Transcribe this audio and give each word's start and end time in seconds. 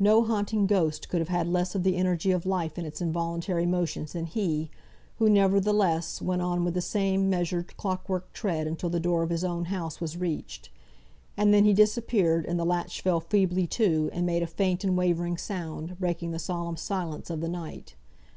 No 0.00 0.24
haunting 0.24 0.66
ghost 0.66 1.08
could 1.08 1.20
have 1.20 1.28
had 1.28 1.46
less 1.46 1.76
of 1.76 1.84
the 1.84 1.94
energy 1.94 2.32
of 2.32 2.44
life 2.44 2.78
in 2.80 2.84
its 2.84 3.00
involuntary 3.00 3.64
motions 3.64 4.12
than 4.14 4.26
he, 4.26 4.72
who, 5.18 5.30
nevertheless, 5.30 6.20
went 6.20 6.42
on 6.42 6.64
with 6.64 6.74
the 6.74 6.80
same 6.80 7.30
measured 7.30 7.76
clock 7.76 8.08
work 8.08 8.32
tread 8.32 8.66
until 8.66 8.90
the 8.90 8.98
door 8.98 9.22
of 9.22 9.30
his 9.30 9.44
own 9.44 9.66
house 9.66 10.00
was 10.00 10.16
reached. 10.16 10.70
And 11.36 11.54
then 11.54 11.64
he 11.64 11.74
disappeared, 11.74 12.44
and 12.44 12.58
the 12.58 12.66
latch 12.66 13.02
fell 13.02 13.20
feebly 13.20 13.68
to, 13.68 14.10
and 14.12 14.26
made 14.26 14.42
a 14.42 14.48
faint 14.48 14.82
and 14.82 14.96
wavering 14.96 15.36
sound, 15.38 15.96
breaking 16.00 16.32
the 16.32 16.40
solemn 16.40 16.76
silence 16.76 17.30
of 17.30 17.40
the 17.40 17.48
night. 17.48 17.94